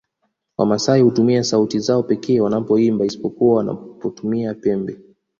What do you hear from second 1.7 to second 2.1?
zao